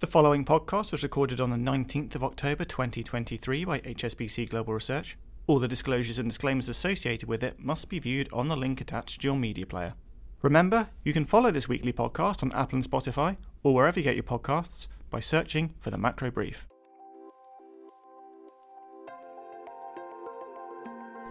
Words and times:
The 0.00 0.06
following 0.06 0.46
podcast 0.46 0.92
was 0.92 1.02
recorded 1.02 1.42
on 1.42 1.50
the 1.50 1.58
19th 1.58 2.14
of 2.14 2.24
October 2.24 2.64
2023 2.64 3.66
by 3.66 3.80
HSBC 3.80 4.48
Global 4.48 4.72
Research. 4.72 5.18
All 5.46 5.58
the 5.58 5.68
disclosures 5.68 6.18
and 6.18 6.26
disclaimers 6.30 6.70
associated 6.70 7.28
with 7.28 7.44
it 7.44 7.60
must 7.60 7.90
be 7.90 7.98
viewed 7.98 8.32
on 8.32 8.48
the 8.48 8.56
link 8.56 8.80
attached 8.80 9.20
to 9.20 9.28
your 9.28 9.36
media 9.36 9.66
player. 9.66 9.92
Remember, 10.40 10.88
you 11.04 11.12
can 11.12 11.26
follow 11.26 11.50
this 11.50 11.68
weekly 11.68 11.92
podcast 11.92 12.42
on 12.42 12.50
Apple 12.52 12.76
and 12.76 12.90
Spotify 12.90 13.36
or 13.62 13.74
wherever 13.74 14.00
you 14.00 14.04
get 14.04 14.14
your 14.14 14.22
podcasts 14.22 14.88
by 15.10 15.20
searching 15.20 15.74
for 15.80 15.90
the 15.90 15.98
Macro 15.98 16.30
Brief. 16.30 16.66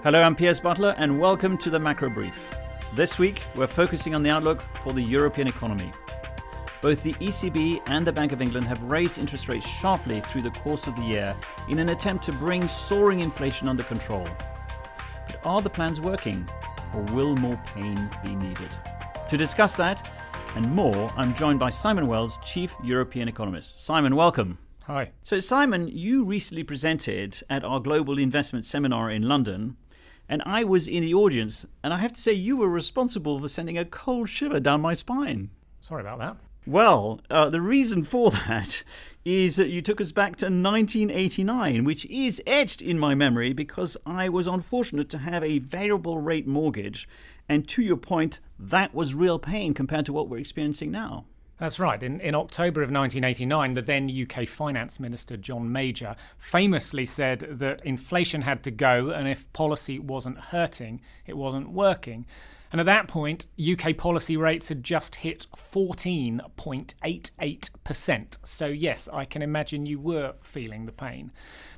Hello, 0.04 0.22
I'm 0.22 0.36
Piers 0.36 0.60
Butler, 0.60 0.94
and 1.00 1.20
welcome 1.20 1.58
to 1.58 1.72
the 1.72 1.80
Macro 1.80 2.12
Brief. 2.12 2.54
This 2.94 3.18
week, 3.18 3.42
we're 3.56 3.66
focusing 3.66 4.14
on 4.14 4.22
the 4.22 4.30
outlook 4.30 4.62
for 4.84 4.94
the 4.94 5.02
European 5.02 5.48
economy. 5.48 5.92
Both 6.82 7.04
the 7.04 7.14
ECB 7.16 7.82
and 7.88 8.08
the 8.08 8.14
Bank 8.14 8.32
of 8.32 8.42
England 8.42 8.66
have 8.68 8.82
raised 8.84 9.18
interest 9.18 9.50
rates 9.50 9.68
sharply 9.68 10.22
through 10.22 10.44
the 10.44 10.52
course 10.52 10.88
of 10.88 10.96
the 10.96 11.02
year 11.02 11.36
in 11.68 11.78
an 11.80 11.90
attempt 11.90 12.24
to 12.26 12.32
bring 12.32 12.70
soaring 12.70 13.20
inflation 13.20 13.68
under 13.68 13.84
control. 13.84 14.26
But 15.28 15.46
are 15.46 15.62
the 15.62 15.70
plans 15.70 16.00
working, 16.00 16.48
or 16.96 17.02
will 17.14 17.36
more 17.36 17.62
pain 17.76 18.10
be 18.24 18.34
needed? 18.34 18.70
To 19.30 19.36
discuss 19.36 19.76
that 19.76 20.10
and 20.56 20.72
more, 20.72 21.12
I'm 21.18 21.36
joined 21.36 21.60
by 21.60 21.70
Simon 21.70 22.08
Wells, 22.08 22.40
Chief 22.46 22.74
European 22.82 23.28
Economist. 23.28 23.84
Simon, 23.84 24.16
welcome. 24.16 24.58
Hi. 24.84 25.12
So, 25.22 25.42
Simon, 25.42 25.90
you 25.90 26.24
recently 26.24 26.64
presented 26.64 27.44
at 27.50 27.66
our 27.66 27.82
Global 27.82 28.18
Investment 28.18 28.66
Seminar 28.66 29.12
in 29.12 29.24
London, 29.24 29.76
and 30.30 30.42
I 30.46 30.64
was 30.64 30.88
in 30.88 31.04
the 31.04 31.14
audience, 31.14 31.66
and 31.84 31.94
I 31.94 31.98
have 31.98 32.14
to 32.14 32.22
say, 32.22 32.32
you 32.32 32.56
were 32.56 32.70
responsible 32.70 33.38
for 33.38 33.50
sending 33.50 33.78
a 33.78 33.84
cold 33.84 34.30
shiver 34.30 34.62
down 34.62 34.80
my 34.80 34.94
spine. 34.94 35.50
Sorry 35.82 36.02
about 36.02 36.20
that. 36.20 36.38
Well, 36.66 37.22
uh, 37.30 37.50
the 37.50 37.62
reason 37.62 38.04
for 38.04 38.32
that 38.48 38.84
is 39.26 39.58
that 39.58 39.70
you 39.70 39.82
took 39.82 40.00
us 40.02 40.12
back 40.12 40.38
to 40.38 40.46
1989, 40.46 41.84
which 41.84 42.06
is 42.06 42.42
etched 42.48 42.82
in 42.82 42.98
my 42.98 43.14
memory 43.16 43.54
because 43.54 43.98
I 44.06 44.30
was 44.30 44.48
unfortunate 44.48 45.10
to 45.10 45.20
have 45.20 45.44
a 45.44 45.60
variable 45.60 46.20
rate 46.20 46.48
mortgage. 46.48 47.08
And 47.48 47.68
to 47.70 47.82
your 47.82 47.98
point, 47.98 48.40
that 48.58 48.94
was 48.94 49.16
real 49.16 49.40
pain 49.40 49.74
compared 49.74 50.06
to 50.06 50.14
what 50.14 50.30
we're 50.30 50.40
experiencing 50.40 50.92
now. 50.92 51.26
That's 51.60 51.80
right. 51.80 52.02
In, 52.02 52.22
in 52.22 52.36
October 52.36 52.82
of 52.82 52.90
1989, 52.90 53.74
the 53.74 53.82
then 53.82 54.10
UK 54.10 54.48
Finance 54.48 54.98
Minister 54.98 55.36
John 55.36 55.70
Major 55.72 56.16
famously 56.38 57.06
said 57.06 57.40
that 57.60 57.86
inflation 57.86 58.44
had 58.44 58.64
to 58.64 58.72
go, 58.72 59.10
and 59.10 59.28
if 59.28 59.52
policy 59.52 60.00
wasn't 60.00 60.40
hurting, 60.40 61.02
it 61.28 61.36
wasn't 61.36 61.70
working. 61.72 62.26
And 62.72 62.80
at 62.80 62.86
that 62.86 63.08
point, 63.08 63.48
UK 63.60 63.98
policy 63.98 64.38
rates 64.38 64.70
had 64.70 64.84
just 64.84 65.16
hit 65.16 65.48
14.88%. 65.56 68.38
So, 68.44 68.68
yes, 68.68 69.10
I 69.12 69.26
can 69.26 69.42
imagine 69.42 69.88
you 69.88 70.00
were 70.00 70.36
feeling 70.42 70.86
the 70.86 70.92
pain. 70.92 71.32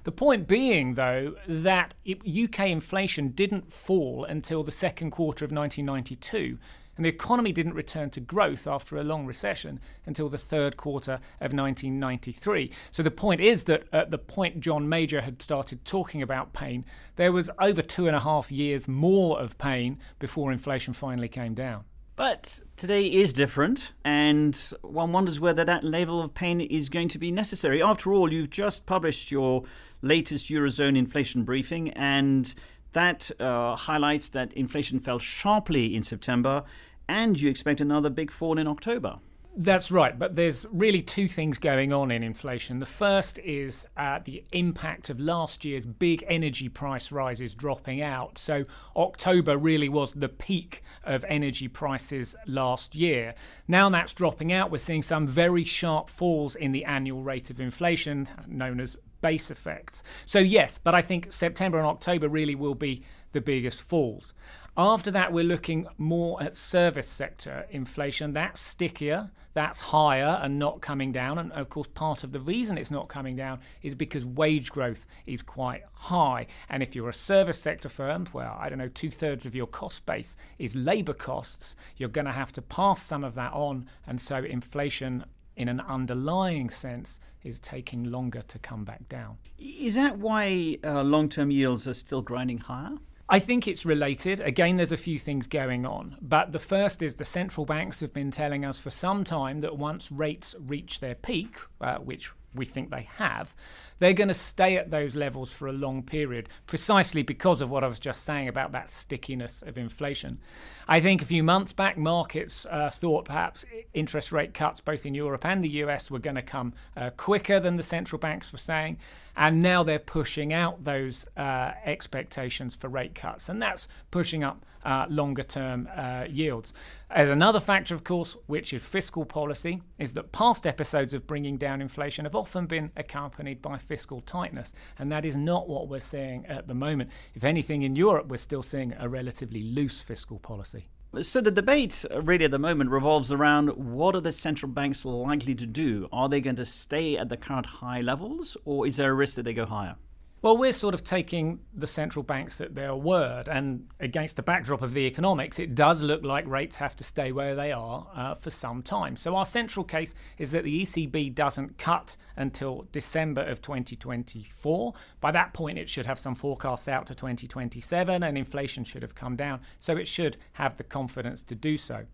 The 0.03 0.11
point 0.11 0.45
being, 0.47 0.95
though, 0.95 1.35
that 1.47 1.93
UK 2.05 2.67
inflation 2.67 3.29
didn't 3.29 3.71
fall 3.71 4.25
until 4.25 4.63
the 4.63 4.71
second 4.71 5.11
quarter 5.11 5.45
of 5.45 5.51
1992 5.51 6.57
and 7.01 7.05
the 7.07 7.09
economy 7.09 7.51
didn't 7.51 7.73
return 7.73 8.11
to 8.11 8.19
growth 8.19 8.67
after 8.67 8.95
a 8.95 9.03
long 9.03 9.25
recession 9.25 9.79
until 10.05 10.29
the 10.29 10.37
third 10.37 10.77
quarter 10.77 11.13
of 11.39 11.51
1993. 11.51 12.71
So 12.91 13.01
the 13.01 13.09
point 13.09 13.41
is 13.41 13.63
that 13.63 13.85
at 13.91 14.11
the 14.11 14.19
point 14.19 14.59
John 14.59 14.87
Major 14.87 15.21
had 15.21 15.41
started 15.41 15.83
talking 15.83 16.21
about 16.21 16.53
pain, 16.53 16.85
there 17.15 17.31
was 17.31 17.49
over 17.57 17.81
two 17.81 18.05
and 18.05 18.15
a 18.15 18.19
half 18.19 18.51
years 18.51 18.87
more 18.87 19.39
of 19.39 19.57
pain 19.57 19.97
before 20.19 20.51
inflation 20.51 20.93
finally 20.93 21.27
came 21.27 21.55
down. 21.55 21.85
But 22.15 22.61
today 22.77 23.07
is 23.07 23.33
different, 23.33 23.93
and 24.05 24.55
one 24.83 25.11
wonders 25.11 25.39
whether 25.39 25.65
that 25.65 25.83
level 25.83 26.21
of 26.21 26.35
pain 26.35 26.61
is 26.61 26.87
going 26.87 27.07
to 27.07 27.17
be 27.17 27.31
necessary. 27.31 27.81
After 27.81 28.13
all, 28.13 28.31
you've 28.31 28.51
just 28.51 28.85
published 28.85 29.31
your 29.31 29.63
latest 30.03 30.49
Eurozone 30.51 30.95
inflation 30.95 31.45
briefing, 31.45 31.89
and 31.93 32.53
that 32.93 33.31
uh, 33.39 33.75
highlights 33.75 34.29
that 34.29 34.53
inflation 34.53 34.99
fell 34.99 35.19
sharply 35.19 35.95
in 35.95 36.03
September, 36.03 36.63
and 37.11 37.39
you 37.39 37.49
expect 37.49 37.81
another 37.81 38.09
big 38.09 38.31
fall 38.31 38.57
in 38.57 38.67
October. 38.67 39.19
That's 39.53 39.91
right, 39.91 40.17
but 40.17 40.37
there's 40.37 40.65
really 40.71 41.01
two 41.01 41.27
things 41.27 41.57
going 41.57 41.91
on 41.91 42.09
in 42.09 42.23
inflation. 42.23 42.79
The 42.79 42.85
first 42.85 43.37
is 43.39 43.85
uh, 43.97 44.19
the 44.23 44.45
impact 44.53 45.09
of 45.09 45.19
last 45.19 45.65
year's 45.65 45.85
big 45.85 46.23
energy 46.25 46.69
price 46.69 47.11
rises 47.11 47.53
dropping 47.53 48.01
out. 48.01 48.37
So, 48.37 48.63
October 48.95 49.57
really 49.57 49.89
was 49.89 50.13
the 50.13 50.29
peak 50.29 50.83
of 51.03 51.25
energy 51.27 51.67
prices 51.67 52.33
last 52.47 52.95
year. 52.95 53.35
Now 53.67 53.89
that's 53.89 54.13
dropping 54.13 54.53
out. 54.53 54.71
We're 54.71 54.77
seeing 54.77 55.03
some 55.03 55.27
very 55.27 55.65
sharp 55.65 56.09
falls 56.09 56.55
in 56.55 56.71
the 56.71 56.85
annual 56.85 57.21
rate 57.21 57.49
of 57.49 57.59
inflation, 57.59 58.29
known 58.47 58.79
as 58.79 58.95
base 59.21 59.51
effects. 59.51 60.01
So, 60.25 60.39
yes, 60.39 60.77
but 60.77 60.95
I 60.95 61.01
think 61.01 61.33
September 61.33 61.77
and 61.77 61.87
October 61.87 62.29
really 62.29 62.55
will 62.55 62.75
be 62.75 63.03
the 63.31 63.41
biggest 63.41 63.81
falls. 63.81 64.33
After 64.77 65.11
that, 65.11 65.33
we're 65.33 65.43
looking 65.43 65.87
more 65.97 66.41
at 66.41 66.55
service 66.55 67.09
sector 67.09 67.65
inflation. 67.69 68.33
That's 68.33 68.61
stickier, 68.61 69.31
that's 69.53 69.79
higher 69.79 70.39
and 70.41 70.57
not 70.57 70.81
coming 70.81 71.11
down. 71.11 71.37
And 71.37 71.51
of 71.51 71.69
course, 71.69 71.87
part 71.87 72.23
of 72.23 72.31
the 72.31 72.39
reason 72.39 72.77
it's 72.77 72.91
not 72.91 73.09
coming 73.09 73.35
down 73.35 73.59
is 73.81 73.95
because 73.95 74.25
wage 74.25 74.71
growth 74.71 75.05
is 75.25 75.41
quite 75.41 75.83
high. 75.93 76.47
And 76.69 76.81
if 76.81 76.95
you're 76.95 77.09
a 77.09 77.13
service 77.13 77.59
sector 77.59 77.89
firm, 77.89 78.27
well, 78.31 78.57
I 78.59 78.69
don't 78.69 78.77
know, 78.77 78.87
two 78.87 79.11
thirds 79.11 79.45
of 79.45 79.55
your 79.55 79.67
cost 79.67 80.05
base 80.05 80.37
is 80.57 80.75
labour 80.75 81.13
costs, 81.13 81.75
you're 81.97 82.09
going 82.09 82.25
to 82.25 82.31
have 82.31 82.53
to 82.53 82.61
pass 82.61 83.01
some 83.01 83.25
of 83.25 83.35
that 83.35 83.51
on. 83.51 83.89
And 84.07 84.21
so 84.21 84.37
inflation 84.37 85.25
in 85.57 85.67
an 85.67 85.81
underlying 85.81 86.69
sense 86.69 87.19
is 87.43 87.59
taking 87.59 88.05
longer 88.05 88.41
to 88.47 88.57
come 88.59 88.85
back 88.85 89.09
down. 89.09 89.37
Is 89.59 89.95
that 89.95 90.17
why 90.17 90.77
uh, 90.83 91.03
long 91.03 91.27
term 91.27 91.51
yields 91.51 91.87
are 91.87 91.93
still 91.93 92.21
grinding 92.21 92.59
higher? 92.59 92.97
I 93.33 93.39
think 93.39 93.65
it's 93.65 93.85
related. 93.85 94.41
Again, 94.41 94.75
there's 94.75 94.91
a 94.91 94.97
few 94.97 95.17
things 95.17 95.47
going 95.47 95.85
on. 95.85 96.17
But 96.21 96.51
the 96.51 96.59
first 96.59 97.01
is 97.01 97.15
the 97.15 97.23
central 97.23 97.65
banks 97.65 98.01
have 98.01 98.11
been 98.11 98.29
telling 98.29 98.65
us 98.65 98.77
for 98.77 98.89
some 98.89 99.23
time 99.23 99.61
that 99.61 99.77
once 99.77 100.11
rates 100.11 100.53
reach 100.59 100.99
their 100.99 101.15
peak, 101.15 101.55
uh, 101.79 101.99
which 101.99 102.33
we 102.53 102.65
think 102.65 102.91
they 102.91 103.07
have, 103.15 103.55
they're 103.99 104.11
going 104.11 104.27
to 104.27 104.33
stay 104.33 104.75
at 104.75 104.91
those 104.91 105.15
levels 105.15 105.53
for 105.53 105.69
a 105.69 105.71
long 105.71 106.03
period, 106.03 106.49
precisely 106.67 107.23
because 107.23 107.61
of 107.61 107.69
what 107.69 107.85
I 107.85 107.87
was 107.87 107.99
just 107.99 108.25
saying 108.25 108.49
about 108.49 108.73
that 108.73 108.91
stickiness 108.91 109.61
of 109.61 109.77
inflation. 109.77 110.39
I 110.85 110.99
think 110.99 111.21
a 111.21 111.25
few 111.25 111.41
months 111.41 111.71
back, 111.71 111.97
markets 111.97 112.65
uh, 112.69 112.89
thought 112.89 113.23
perhaps 113.23 113.63
interest 113.93 114.33
rate 114.33 114.53
cuts 114.53 114.81
both 114.81 115.05
in 115.05 115.15
Europe 115.15 115.45
and 115.45 115.63
the 115.63 115.69
US 115.69 116.11
were 116.11 116.19
going 116.19 116.35
to 116.35 116.41
come 116.41 116.73
uh, 116.97 117.11
quicker 117.11 117.61
than 117.61 117.77
the 117.77 117.83
central 117.83 118.19
banks 118.19 118.51
were 118.51 118.57
saying. 118.57 118.97
And 119.35 119.61
now 119.61 119.83
they're 119.83 119.99
pushing 119.99 120.53
out 120.53 120.83
those 120.83 121.25
uh, 121.37 121.71
expectations 121.85 122.75
for 122.75 122.89
rate 122.89 123.15
cuts. 123.15 123.49
And 123.49 123.61
that's 123.61 123.87
pushing 124.11 124.43
up 124.43 124.65
uh, 124.83 125.05
longer 125.09 125.43
term 125.43 125.87
uh, 125.95 126.25
yields. 126.29 126.73
As 127.09 127.29
another 127.29 127.59
factor, 127.59 127.93
of 127.93 128.03
course, 128.03 128.35
which 128.47 128.73
is 128.73 128.85
fiscal 128.85 129.25
policy, 129.25 129.81
is 129.99 130.13
that 130.13 130.31
past 130.31 130.65
episodes 130.65 131.13
of 131.13 131.27
bringing 131.27 131.57
down 131.57 131.81
inflation 131.81 132.25
have 132.25 132.35
often 132.35 132.65
been 132.65 132.91
accompanied 132.95 133.61
by 133.61 133.77
fiscal 133.77 134.21
tightness. 134.21 134.73
And 134.97 135.11
that 135.11 135.25
is 135.25 135.35
not 135.35 135.67
what 135.67 135.87
we're 135.87 135.99
seeing 135.99 136.45
at 136.45 136.67
the 136.67 136.73
moment. 136.73 137.09
If 137.35 137.43
anything, 137.43 137.81
in 137.83 137.95
Europe, 137.95 138.27
we're 138.27 138.37
still 138.37 138.63
seeing 138.63 138.93
a 138.97 139.07
relatively 139.07 139.63
loose 139.63 140.01
fiscal 140.01 140.39
policy. 140.39 140.87
So 141.19 141.41
the 141.41 141.51
debate 141.51 142.05
uh, 142.09 142.21
really 142.21 142.45
at 142.45 142.51
the 142.51 142.57
moment 142.57 142.89
revolves 142.89 143.33
around 143.33 143.67
what 143.71 144.15
are 144.15 144.21
the 144.21 144.31
central 144.31 144.71
banks 144.71 145.03
likely 145.03 145.53
to 145.55 145.67
do? 145.67 146.07
Are 146.09 146.29
they 146.29 146.39
going 146.39 146.55
to 146.55 146.65
stay 146.65 147.17
at 147.17 147.27
the 147.27 147.35
current 147.35 147.65
high 147.65 147.99
levels 147.99 148.55
or 148.63 148.87
is 148.87 148.95
there 148.95 149.11
a 149.11 149.13
risk 149.13 149.35
that 149.35 149.43
they 149.43 149.53
go 149.53 149.65
higher? 149.65 149.97
Well, 150.43 150.57
we're 150.57 150.73
sort 150.73 150.95
of 150.95 151.03
taking 151.03 151.59
the 151.71 151.85
central 151.85 152.23
banks 152.23 152.59
at 152.61 152.73
their 152.73 152.95
word, 152.95 153.47
and 153.47 153.87
against 153.99 154.37
the 154.37 154.41
backdrop 154.41 154.81
of 154.81 154.93
the 154.93 155.01
economics, 155.01 155.59
it 155.59 155.75
does 155.75 156.01
look 156.01 156.23
like 156.23 156.47
rates 156.47 156.77
have 156.77 156.95
to 156.95 157.03
stay 157.03 157.31
where 157.31 157.53
they 157.53 157.71
are 157.71 158.07
uh, 158.15 158.33
for 158.33 158.49
some 158.49 158.81
time. 158.81 159.15
So, 159.15 159.35
our 159.35 159.45
central 159.45 159.85
case 159.85 160.15
is 160.39 160.49
that 160.49 160.63
the 160.63 160.81
ECB 160.81 161.35
doesn't 161.35 161.77
cut 161.77 162.17
until 162.35 162.87
December 162.91 163.43
of 163.43 163.61
2024. 163.61 164.93
By 165.19 165.29
that 165.29 165.53
point, 165.53 165.77
it 165.77 165.87
should 165.87 166.07
have 166.07 166.17
some 166.17 166.33
forecasts 166.33 166.87
out 166.87 167.05
to 167.05 167.13
2027, 167.13 168.23
and 168.23 168.35
inflation 168.35 168.83
should 168.83 169.03
have 169.03 169.13
come 169.13 169.35
down. 169.35 169.59
So, 169.79 169.95
it 169.95 170.07
should 170.07 170.37
have 170.53 170.75
the 170.77 170.83
confidence 170.83 171.43
to 171.43 171.53
do 171.53 171.77
so. 171.77 172.07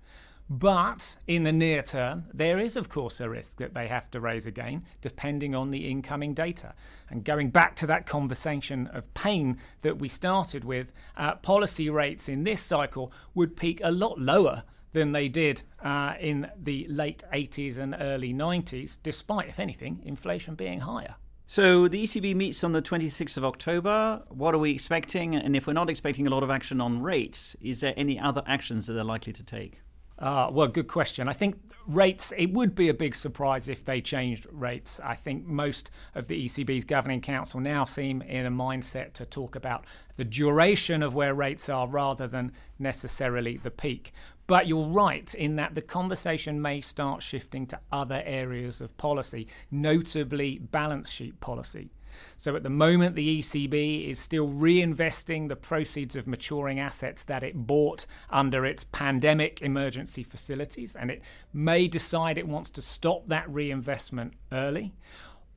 But 0.49 1.17
in 1.27 1.43
the 1.43 1.51
near 1.51 1.81
term, 1.81 2.25
there 2.33 2.57
is, 2.57 2.77
of 2.77 2.87
course, 2.87 3.19
a 3.19 3.29
risk 3.29 3.57
that 3.57 3.73
they 3.73 3.87
have 3.87 4.09
to 4.11 4.21
raise 4.21 4.45
again, 4.45 4.85
depending 5.01 5.53
on 5.53 5.71
the 5.71 5.89
incoming 5.89 6.33
data. 6.33 6.73
And 7.09 7.25
going 7.25 7.49
back 7.49 7.75
to 7.77 7.87
that 7.87 8.05
conversation 8.05 8.87
of 8.87 9.13
pain 9.13 9.57
that 9.81 9.99
we 9.99 10.07
started 10.07 10.63
with, 10.63 10.93
uh, 11.17 11.35
policy 11.35 11.89
rates 11.89 12.29
in 12.29 12.45
this 12.45 12.61
cycle 12.61 13.11
would 13.35 13.57
peak 13.57 13.81
a 13.83 13.91
lot 13.91 14.19
lower 14.19 14.63
than 14.93 15.11
they 15.11 15.27
did 15.27 15.63
uh, 15.83 16.13
in 16.19 16.49
the 16.57 16.87
late 16.89 17.23
80s 17.33 17.77
and 17.77 17.95
early 17.99 18.33
90s, 18.33 18.97
despite, 19.03 19.49
if 19.49 19.59
anything, 19.59 20.01
inflation 20.05 20.55
being 20.55 20.79
higher. 20.79 21.15
So 21.45 21.87
the 21.89 22.03
ECB 22.03 22.35
meets 22.35 22.63
on 22.63 22.71
the 22.71 22.81
26th 22.81 23.37
of 23.37 23.43
October. 23.43 24.23
What 24.29 24.55
are 24.55 24.57
we 24.57 24.71
expecting? 24.71 25.35
And 25.35 25.55
if 25.55 25.67
we're 25.67 25.73
not 25.73 25.89
expecting 25.89 26.25
a 26.25 26.29
lot 26.29 26.43
of 26.43 26.49
action 26.49 26.79
on 26.79 27.01
rates, 27.01 27.55
is 27.61 27.81
there 27.81 27.93
any 27.97 28.17
other 28.19 28.43
actions 28.47 28.87
that 28.87 28.93
they're 28.93 29.03
likely 29.03 29.33
to 29.33 29.43
take? 29.43 29.81
Uh, 30.19 30.49
well, 30.51 30.67
good 30.67 30.87
question. 30.87 31.27
I 31.27 31.33
think 31.33 31.59
rates, 31.85 32.33
it 32.35 32.51
would 32.51 32.73
be 32.73 32.89
a 32.89 32.93
big 32.93 33.13
surprise 33.13 33.69
if 33.69 33.85
they 33.85 34.01
changed 34.01 34.47
rates. 34.51 34.99
I 35.03 35.13
think 35.13 35.45
most 35.45 35.91
of 36.15 36.27
the 36.27 36.45
ECB's 36.45 36.85
governing 36.85 37.21
council 37.21 37.59
now 37.59 37.85
seem 37.85 38.23
in 38.23 38.45
a 38.45 38.51
mindset 38.51 39.13
to 39.13 39.25
talk 39.25 39.55
about 39.55 39.85
the 40.15 40.25
duration 40.25 41.03
of 41.03 41.13
where 41.13 41.35
rates 41.35 41.69
are 41.69 41.87
rather 41.87 42.27
than 42.27 42.51
necessarily 42.79 43.57
the 43.57 43.69
peak. 43.69 44.11
But 44.47 44.65
you're 44.65 44.87
right 44.87 45.31
in 45.35 45.57
that 45.57 45.75
the 45.75 45.81
conversation 45.81 46.61
may 46.61 46.81
start 46.81 47.21
shifting 47.21 47.67
to 47.67 47.79
other 47.91 48.23
areas 48.25 48.81
of 48.81 48.97
policy, 48.97 49.47
notably 49.69 50.57
balance 50.57 51.11
sheet 51.11 51.39
policy. 51.41 51.91
So 52.37 52.55
at 52.55 52.63
the 52.63 52.69
moment, 52.69 53.15
the 53.15 53.39
ECB 53.39 54.09
is 54.09 54.19
still 54.19 54.49
reinvesting 54.49 55.47
the 55.47 55.55
proceeds 55.55 56.15
of 56.15 56.27
maturing 56.27 56.79
assets 56.79 57.23
that 57.23 57.43
it 57.43 57.67
bought 57.67 58.05
under 58.29 58.65
its 58.65 58.83
pandemic 58.83 59.61
emergency 59.61 60.23
facilities, 60.23 60.95
and 60.95 61.11
it 61.11 61.21
may 61.53 61.87
decide 61.87 62.37
it 62.37 62.47
wants 62.47 62.69
to 62.71 62.81
stop 62.81 63.27
that 63.27 63.49
reinvestment 63.49 64.33
early. 64.51 64.93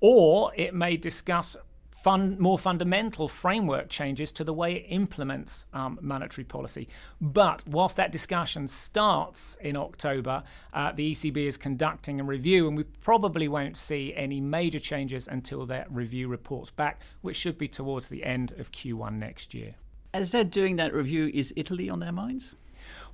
Or 0.00 0.52
it 0.56 0.74
may 0.74 0.96
discuss 0.96 1.56
fun, 2.02 2.36
more 2.38 2.58
fundamental 2.58 3.28
framework 3.28 3.88
changes 3.88 4.32
to 4.32 4.44
the 4.44 4.52
way 4.52 4.76
it 4.76 4.86
implements 4.88 5.66
um, 5.72 5.98
monetary 6.00 6.44
policy. 6.44 6.88
But 7.20 7.62
whilst 7.66 7.96
that 7.96 8.12
discussion 8.12 8.66
starts 8.66 9.56
in 9.60 9.76
October, 9.76 10.42
uh, 10.72 10.92
the 10.92 11.12
ECB 11.12 11.46
is 11.46 11.56
conducting 11.56 12.20
a 12.20 12.24
review, 12.24 12.68
and 12.68 12.76
we 12.76 12.84
probably 12.84 13.48
won't 13.48 13.76
see 13.76 14.14
any 14.14 14.40
major 14.40 14.80
changes 14.80 15.28
until 15.28 15.66
that 15.66 15.90
review 15.92 16.28
reports 16.28 16.70
back, 16.70 17.00
which 17.20 17.36
should 17.36 17.58
be 17.58 17.68
towards 17.68 18.08
the 18.08 18.24
end 18.24 18.52
of 18.58 18.72
Q1 18.72 19.14
next 19.14 19.54
year. 19.54 19.74
As 20.12 20.32
they're 20.32 20.44
doing 20.44 20.76
that 20.76 20.92
review, 20.92 21.30
is 21.32 21.52
Italy 21.56 21.88
on 21.88 22.00
their 22.00 22.12
minds? 22.12 22.56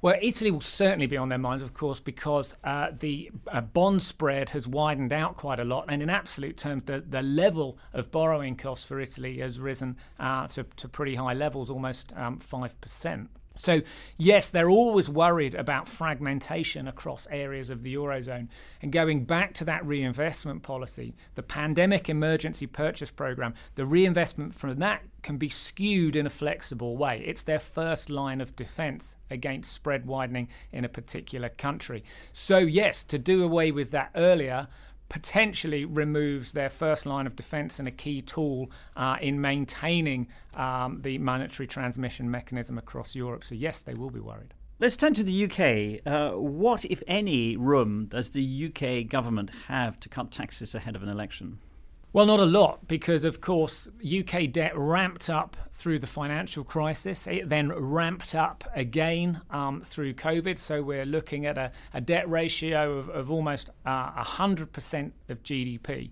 Well, 0.03 0.17
Italy 0.21 0.51
will 0.51 0.61
certainly 0.61 1.07
be 1.07 1.17
on 1.17 1.29
their 1.29 1.39
minds, 1.39 1.63
of 1.63 1.75
course, 1.75 2.01
because 2.01 2.55
uh, 2.65 2.89
the 2.93 3.31
uh, 3.49 3.61
bond 3.61 4.03
spread 4.03 4.51
has 4.51 4.69
widened 4.69 5.13
out 5.13 5.37
quite 5.37 5.59
a 5.59 5.65
lot, 5.65 5.87
and 5.89 6.03
in 6.03 6.11
absolute 6.11 6.57
terms, 6.57 6.85
the, 6.85 7.01
the 7.01 7.23
level 7.23 7.79
of 7.93 8.11
borrowing 8.11 8.57
costs 8.57 8.85
for 8.85 9.01
Italy 9.01 9.39
has 9.39 9.59
risen 9.59 9.97
uh, 10.21 10.47
to, 10.49 10.65
to 10.77 10.89
pretty 10.89 11.15
high 11.15 11.35
levels, 11.35 11.71
almost 11.71 12.13
um, 12.17 12.39
5%. 12.39 13.29
So, 13.57 13.83
yes, 14.17 14.51
they're 14.51 14.71
always 14.71 15.09
worried 15.09 15.55
about 15.55 15.89
fragmentation 15.89 16.87
across 16.87 17.27
areas 17.31 17.71
of 17.71 17.83
the 17.83 17.95
Eurozone. 17.95 18.49
And 18.83 18.93
going 18.93 19.25
back 19.25 19.55
to 19.55 19.65
that 19.65 19.85
reinvestment 19.85 20.63
policy, 20.63 21.15
the 21.35 21.43
pandemic 21.43 22.09
emergency 22.09 22.67
purchase 22.67 23.11
program, 23.11 23.55
the 23.75 23.87
reinvestment 23.87 24.55
from 24.55 24.79
that 24.79 25.03
can 25.23 25.39
be 25.39 25.49
skewed 25.49 26.15
in 26.15 26.27
a 26.27 26.31
flexible 26.31 26.97
way. 26.97 27.23
It's 27.27 27.43
their 27.43 27.59
first 27.59 28.11
line 28.11 28.41
of 28.41 28.55
defense 28.55 29.17
against 29.31 29.73
spread 29.73 30.07
widening 30.07 30.49
in 30.71 30.85
a 30.85 30.89
particular 30.89 31.49
country. 31.49 32.05
So, 32.33 32.59
yes, 32.59 33.03
to 33.05 33.19
do 33.19 33.43
away 33.43 33.73
with 33.73 33.91
that 33.91 34.11
earlier 34.15 34.69
potentially 35.09 35.85
removes 35.85 36.53
their 36.53 36.71
first 36.71 37.07
line 37.07 37.27
of 37.27 37.37
defense 37.37 37.79
and 37.79 37.87
a 37.87 37.91
key 37.91 38.23
tool 38.23 38.71
uh, 38.97 39.17
in 39.21 39.41
maintaining 39.41 40.29
um, 40.55 41.01
the 41.03 41.19
monetary 41.19 41.67
transmission 41.67 42.31
mechanism 42.31 42.79
across 42.79 43.15
Europe. 43.15 43.45
So, 43.45 43.55
yes, 43.55 43.81
they 43.81 43.95
will 43.95 44.11
be 44.11 44.21
worried. 44.21 44.55
Let's 44.79 44.97
turn 44.97 45.15
to 45.15 45.23
the 45.23 45.45
UK. 45.45 46.07
Uh, 46.07 46.37
what, 46.37 46.85
if 46.85 47.03
any, 47.07 47.57
room 47.57 48.07
does 48.07 48.31
the 48.31 48.71
UK 48.71 49.09
government 49.09 49.51
have 49.69 49.99
to 50.01 50.09
cut 50.09 50.31
taxes 50.31 50.75
ahead 50.75 50.95
of 50.97 51.03
an 51.03 51.09
election? 51.09 51.61
Well, 52.13 52.27
not 52.27 52.41
a 52.41 52.47
lot, 52.47 52.89
because 52.89 53.25
of 53.25 53.41
course, 53.41 53.91
UK 54.03 54.51
debt 54.51 54.73
ramped 54.75 55.29
up 55.29 55.57
through 55.73 55.99
the 55.99 56.07
financial 56.07 56.65
crisis. 56.65 57.27
It 57.27 57.51
then 57.51 57.71
ramped 57.71 58.35
up 58.35 58.65
again 58.75 59.43
um, 59.51 59.83
through 59.83 60.15
COVID. 60.15 60.59
So 60.59 60.83
we're 60.83 61.05
looking 61.05 61.45
at 61.45 61.59
a, 61.59 61.73
a 61.93 62.01
debt 62.01 62.29
ratio 62.29 62.97
of, 62.99 63.11
of 63.11 63.31
almost 63.31 63.71
uh, 63.85 64.25
100% 64.25 65.13
of 65.29 65.43
GDP. 65.43 66.11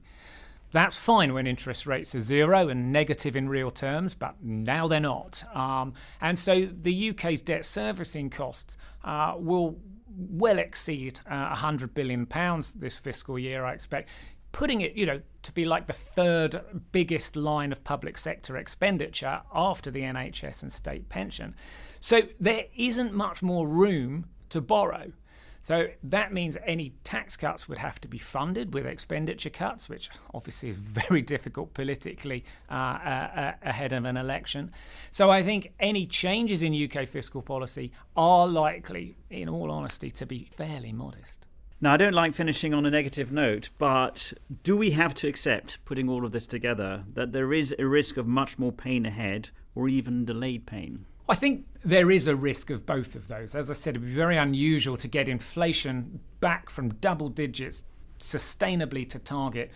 That's 0.73 0.99
fine 0.99 1.32
when 1.32 1.46
interest 1.46 1.87
rates 1.87 2.14
are 2.17 2.20
zero 2.20 2.69
and 2.69 2.93
negative 2.93 3.37
in 3.37 3.49
real 3.49 3.70
terms, 3.70 4.12
but 4.12 4.35
now 4.43 4.88
they're 4.88 4.99
not. 4.99 5.44
Um, 5.55 5.94
and 6.20 6.37
so 6.38 6.67
the 6.67 7.11
UK's 7.11 7.43
debt 7.43 7.64
servicing 7.64 8.29
costs 8.29 8.76
uh, 9.05 9.35
will 9.38 9.79
well 10.17 10.58
exceed 10.58 11.20
uh, 11.29 11.49
100 11.49 11.94
billion 11.94 12.26
pounds 12.26 12.73
this 12.75 12.99
fiscal 12.99 13.38
year, 13.38 13.64
I 13.64 13.73
expect 13.73 14.08
putting 14.54 14.80
it, 14.82 14.94
you 14.94 15.04
know, 15.04 15.20
to 15.42 15.52
be 15.52 15.64
like 15.64 15.88
the 15.88 15.92
third 15.92 16.60
biggest 16.92 17.34
line 17.34 17.72
of 17.72 17.82
public 17.82 18.16
sector 18.16 18.56
expenditure 18.56 19.42
after 19.52 19.90
the 19.90 20.02
NHS 20.02 20.62
and 20.62 20.72
state 20.72 21.08
pension. 21.08 21.56
So 22.00 22.22
there 22.38 22.66
isn't 22.76 23.12
much 23.12 23.42
more 23.42 23.66
room 23.66 24.26
to 24.50 24.60
borrow. 24.60 25.12
So 25.60 25.88
that 26.04 26.32
means 26.32 26.56
any 26.64 26.94
tax 27.02 27.36
cuts 27.36 27.68
would 27.68 27.78
have 27.78 28.00
to 28.02 28.08
be 28.08 28.18
funded 28.18 28.74
with 28.74 28.86
expenditure 28.86 29.50
cuts, 29.50 29.88
which 29.88 30.08
obviously 30.32 30.68
is 30.68 30.76
very 30.76 31.22
difficult 31.34 31.74
politically 31.74 32.44
uh, 32.70 32.74
uh, 32.74 33.30
uh 33.34 33.52
ahead 33.62 33.92
of 33.92 34.04
an 34.04 34.16
election. 34.16 34.70
So 35.10 35.30
I 35.30 35.42
think 35.42 35.72
any 35.80 36.06
changes 36.06 36.62
in 36.62 36.72
UK 36.74 37.08
fiscal 37.08 37.42
policy 37.42 37.90
are 38.16 38.46
likely, 38.46 39.16
in 39.30 39.48
all 39.48 39.72
honesty, 39.72 40.12
to 40.12 40.26
be 40.26 40.48
fairly 40.52 40.92
modest. 40.92 41.44
Now, 41.84 41.92
I 41.92 41.96
don't 41.98 42.14
like 42.14 42.32
finishing 42.32 42.72
on 42.72 42.86
a 42.86 42.90
negative 42.90 43.31
note, 43.31 43.69
but 43.76 44.32
do 44.62 44.75
we 44.75 44.92
have 44.92 45.12
to 45.16 45.28
accept, 45.28 45.84
putting 45.84 46.08
all 46.08 46.25
of 46.25 46.32
this 46.32 46.46
together, 46.46 47.04
that 47.12 47.32
there 47.32 47.52
is 47.52 47.75
a 47.78 47.86
risk 47.86 48.16
of 48.16 48.26
much 48.26 48.58
more 48.58 48.72
pain 48.72 49.04
ahead 49.04 49.50
or 49.75 49.86
even 49.86 50.25
delayed 50.25 50.64
pain? 50.64 51.04
I 51.28 51.34
think 51.34 51.66
there 51.84 52.10
is 52.10 52.26
a 52.26 52.34
risk 52.34 52.70
of 52.70 52.86
both 52.86 53.14
of 53.14 53.28
those. 53.28 53.54
As 53.54 53.70
I 53.70 53.75
said, 53.75 53.96
it 53.96 53.98
would 53.98 54.08
be 54.08 54.14
very 54.14 54.38
unusual 54.38 54.96
to 54.96 55.06
get 55.06 55.28
inflation 55.28 56.20
back 56.40 56.70
from 56.70 56.94
double 56.94 57.28
digits 57.28 57.84
sustainably 58.19 59.06
to 59.10 59.19
target 59.19 59.70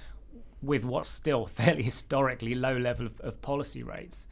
with 0.63 0.87
what's 0.87 1.11
still 1.11 1.45
fairly 1.59 1.83
historically 1.83 2.55
low 2.55 2.79
level 2.79 3.05
of, 3.05 3.21
of 3.21 3.43
policy 3.43 3.83
rates. 3.83 4.27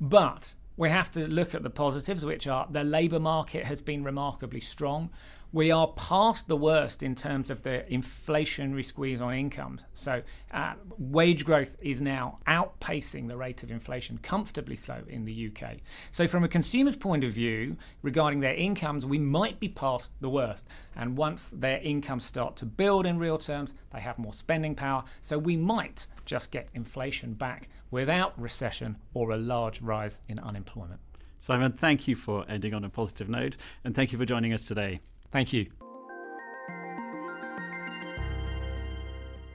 But 0.00 0.54
we 0.76 0.90
have 0.90 1.10
to 1.10 1.26
look 1.26 1.56
at 1.56 1.64
the 1.64 1.70
positives, 1.70 2.24
which 2.24 2.46
are 2.46 2.68
the 2.70 2.84
labour 2.84 3.18
market 3.18 3.64
has 3.64 3.82
been 3.82 4.04
remarkably 4.04 4.60
strong 4.60 5.10
we 5.52 5.70
are 5.70 5.88
past 5.88 6.48
the 6.48 6.56
worst 6.56 7.02
in 7.02 7.14
terms 7.14 7.50
of 7.50 7.62
the 7.62 7.84
inflationary 7.90 8.84
squeeze 8.84 9.20
on 9.20 9.34
incomes. 9.34 9.84
So, 9.94 10.22
uh, 10.50 10.74
wage 10.98 11.44
growth 11.44 11.76
is 11.80 12.00
now 12.00 12.36
outpacing 12.46 13.28
the 13.28 13.36
rate 13.36 13.62
of 13.62 13.70
inflation, 13.70 14.18
comfortably 14.18 14.76
so 14.76 15.02
in 15.08 15.24
the 15.24 15.48
UK. 15.48 15.78
So, 16.10 16.26
from 16.26 16.44
a 16.44 16.48
consumer's 16.48 16.96
point 16.96 17.24
of 17.24 17.32
view, 17.32 17.76
regarding 18.02 18.40
their 18.40 18.54
incomes, 18.54 19.06
we 19.06 19.18
might 19.18 19.60
be 19.60 19.68
past 19.68 20.12
the 20.20 20.30
worst. 20.30 20.66
And 20.94 21.16
once 21.16 21.50
their 21.50 21.78
incomes 21.78 22.24
start 22.24 22.56
to 22.56 22.66
build 22.66 23.06
in 23.06 23.18
real 23.18 23.38
terms, 23.38 23.74
they 23.92 24.00
have 24.00 24.18
more 24.18 24.32
spending 24.32 24.74
power. 24.74 25.04
So, 25.20 25.38
we 25.38 25.56
might 25.56 26.06
just 26.24 26.50
get 26.50 26.68
inflation 26.74 27.34
back 27.34 27.68
without 27.90 28.38
recession 28.40 28.98
or 29.14 29.30
a 29.30 29.36
large 29.36 29.80
rise 29.80 30.20
in 30.28 30.38
unemployment. 30.38 31.00
Simon, 31.38 31.72
thank 31.72 32.08
you 32.08 32.16
for 32.16 32.44
ending 32.48 32.74
on 32.74 32.84
a 32.84 32.88
positive 32.88 33.28
note, 33.28 33.56
and 33.84 33.94
thank 33.94 34.10
you 34.10 34.18
for 34.18 34.24
joining 34.24 34.52
us 34.52 34.64
today. 34.64 35.00
Thank 35.30 35.52
you. 35.52 35.66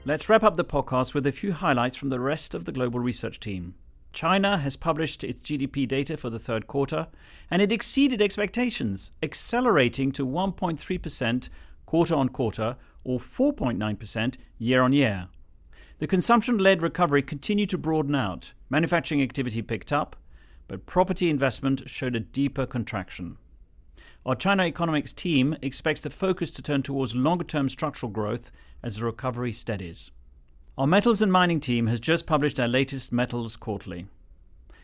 Let's 0.04 0.28
wrap 0.28 0.42
up 0.42 0.56
the 0.56 0.64
podcast 0.64 1.14
with 1.14 1.26
a 1.26 1.32
few 1.32 1.52
highlights 1.52 1.96
from 1.96 2.08
the 2.08 2.18
rest 2.18 2.54
of 2.54 2.64
the 2.64 2.72
global 2.72 2.98
research 2.98 3.38
team. 3.38 3.74
China 4.12 4.58
has 4.58 4.76
published 4.76 5.24
its 5.24 5.48
GDP 5.48 5.86
data 5.86 6.16
for 6.16 6.28
the 6.28 6.38
third 6.38 6.66
quarter, 6.66 7.06
and 7.50 7.62
it 7.62 7.72
exceeded 7.72 8.20
expectations, 8.20 9.10
accelerating 9.22 10.12
to 10.12 10.26
1.3% 10.26 11.48
quarter 11.86 12.14
on 12.14 12.28
quarter 12.28 12.76
or 13.04 13.18
4.9% 13.18 14.36
year 14.58 14.82
on 14.82 14.92
year. 14.92 15.28
The 15.98 16.06
consumption 16.06 16.58
led 16.58 16.82
recovery 16.82 17.22
continued 17.22 17.70
to 17.70 17.78
broaden 17.78 18.14
out. 18.14 18.54
Manufacturing 18.70 19.22
activity 19.22 19.62
picked 19.62 19.92
up, 19.92 20.16
but 20.66 20.86
property 20.86 21.30
investment 21.30 21.88
showed 21.88 22.16
a 22.16 22.20
deeper 22.20 22.66
contraction. 22.66 23.38
Our 24.24 24.36
China 24.36 24.64
economics 24.64 25.12
team 25.12 25.56
expects 25.62 26.00
the 26.00 26.10
focus 26.10 26.52
to 26.52 26.62
turn 26.62 26.82
towards 26.82 27.16
longer 27.16 27.42
term 27.42 27.68
structural 27.68 28.12
growth 28.12 28.52
as 28.80 28.96
the 28.96 29.04
recovery 29.04 29.52
steadies. 29.52 30.12
Our 30.78 30.86
metals 30.86 31.20
and 31.20 31.32
mining 31.32 31.58
team 31.58 31.88
has 31.88 31.98
just 31.98 32.24
published 32.24 32.60
our 32.60 32.68
latest 32.68 33.12
metals 33.12 33.56
quarterly. 33.56 34.06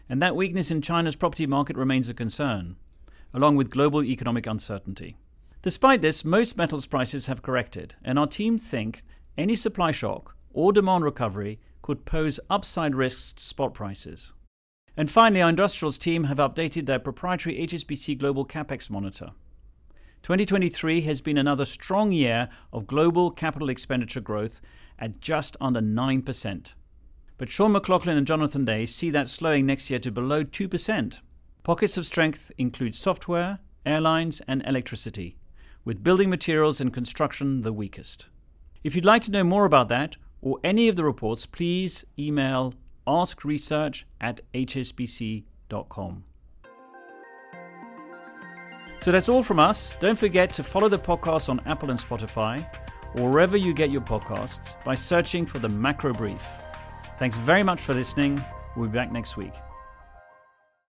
And 0.09 0.21
that 0.21 0.35
weakness 0.35 0.73
in 0.73 0.83
China's 0.83 1.15
property 1.15 1.47
market 1.47 1.77
remains 1.77 2.09
a 2.09 2.15
concern, 2.15 2.77
along 3.33 3.55
with 3.55 3.71
global 3.71 4.03
economic 4.03 4.47
uncertainty. 4.47 5.17
Despite 5.63 6.03
this, 6.03 6.25
most 6.25 6.57
metals 6.57 6.87
prices 6.87 7.27
have 7.27 7.43
corrected, 7.43 7.95
and 8.03 8.19
our 8.19 8.27
team 8.27 8.59
think 8.59 9.05
any 9.37 9.55
supply 9.55 9.93
shock 9.93 10.35
or 10.53 10.73
demand 10.73 11.05
recovery 11.05 11.61
could 11.81 12.05
pose 12.05 12.41
upside 12.51 12.97
risks 12.97 13.33
to 13.35 13.45
spot 13.45 13.73
prices. 13.73 14.33
And 14.99 15.09
finally, 15.09 15.41
our 15.41 15.49
industrials 15.49 15.97
team 15.97 16.25
have 16.25 16.39
updated 16.39 16.87
their 16.87 16.99
proprietary 16.99 17.57
HSBC 17.65 18.19
Global 18.19 18.45
CapEx 18.45 18.91
monitor. 18.91 19.31
2023 20.25 21.03
has 21.03 21.21
been 21.21 21.39
another 21.39 21.65
strong 21.65 22.11
year 22.11 22.49
of 22.73 22.89
global 22.89 23.31
capital 23.31 23.69
expenditure 23.69 24.21
growth 24.21 24.61
at 24.99 25.21
just 25.21 25.57
under 25.61 25.81
9%. 25.81 26.75
But 27.37 27.49
Sean 27.49 27.71
McLaughlin 27.71 28.19
and 28.19 28.27
Jonathan 28.27 28.65
Day 28.65 28.87
see 28.87 29.09
that 29.11 29.29
slowing 29.29 29.67
next 29.67 29.89
year 29.89 30.01
to 30.01 30.11
below 30.11 30.43
2%. 30.43 31.21
Pockets 31.63 31.97
of 31.97 32.05
strength 32.05 32.51
include 32.59 32.97
software, 32.97 33.61
airlines, 33.87 34.43
and 34.49 34.67
electricity, 34.67 35.37
with 35.85 36.03
building 36.03 36.29
materials 36.29 36.81
and 36.81 36.93
construction 36.93 37.63
the 37.63 37.73
weakest. 37.73 38.27
If 38.83 38.97
you'd 38.97 39.05
like 39.05 39.23
to 39.23 39.31
know 39.31 39.45
more 39.45 39.65
about 39.65 39.89
that 39.91 40.17
or 40.43 40.59
any 40.65 40.89
of 40.89 40.97
the 40.97 41.05
reports, 41.05 41.47
please 41.47 42.05
email 42.19 42.75
askresearch 43.09 44.05
at 44.21 44.41
hsbc.com. 44.53 46.25
So 49.01 49.13
that's 49.13 49.29
all 49.29 49.43
from 49.43 49.59
us. 49.59 49.95
Don't 50.01 50.19
forget 50.19 50.53
to 50.55 50.63
follow 50.63 50.89
the 50.89 50.99
podcast 50.99 51.49
on 51.49 51.61
Apple 51.67 51.91
and 51.91 51.99
Spotify 51.99 52.69
or 53.17 53.31
wherever 53.31 53.57
you 53.57 53.73
get 53.73 53.91
your 53.91 54.03
podcasts 54.03 54.83
by 54.85 54.95
searching 54.95 55.47
for 55.47 55.59
the 55.59 55.69
Macro 55.69 56.13
Brief. 56.13 56.47
Thanks 57.17 57.37
very 57.39 57.63
much 57.63 57.81
for 57.81 57.95
listening. 57.95 58.45
We'll 58.77 58.89
be 58.89 58.95
back 58.95 59.11
next 59.11 59.37
week. 59.37 59.55